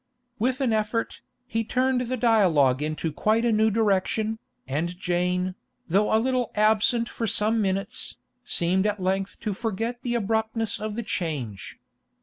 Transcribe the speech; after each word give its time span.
With 0.39 0.61
an 0.61 0.73
effort, 0.73 1.21
he 1.45 1.63
turned 1.63 2.01
the 2.01 2.17
dialogue 2.17 2.81
into 2.81 3.13
quite 3.13 3.45
a 3.45 3.51
new 3.51 3.69
direction, 3.69 4.39
and 4.67 4.97
Jane, 4.99 5.53
though 5.87 6.11
a 6.11 6.17
little 6.17 6.49
absent 6.55 7.07
for 7.07 7.27
some 7.27 7.61
minutes, 7.61 8.17
seemed 8.43 8.87
at 8.87 8.99
length 8.99 9.39
to 9.41 9.53
forget 9.53 10.01
the 10.01 10.15
abruptness 10.15 10.79
of 10.79 10.95
the 10.95 11.03
change. 11.03 11.77